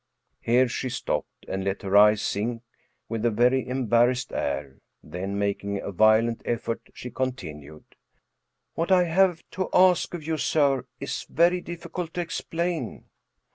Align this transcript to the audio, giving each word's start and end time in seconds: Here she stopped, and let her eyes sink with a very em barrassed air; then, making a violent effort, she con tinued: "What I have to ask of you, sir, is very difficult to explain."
Here 0.39 0.67
she 0.67 0.89
stopped, 0.89 1.45
and 1.47 1.63
let 1.63 1.83
her 1.83 1.95
eyes 1.95 2.23
sink 2.23 2.63
with 3.07 3.23
a 3.23 3.29
very 3.29 3.67
em 3.67 3.85
barrassed 3.85 4.31
air; 4.33 4.79
then, 5.03 5.37
making 5.37 5.77
a 5.79 5.91
violent 5.91 6.41
effort, 6.43 6.81
she 6.95 7.11
con 7.11 7.33
tinued: 7.33 7.83
"What 8.73 8.91
I 8.91 9.03
have 9.03 9.43
to 9.51 9.69
ask 9.71 10.15
of 10.15 10.25
you, 10.25 10.37
sir, 10.37 10.85
is 10.99 11.27
very 11.29 11.61
difficult 11.61 12.15
to 12.15 12.21
explain." 12.21 13.09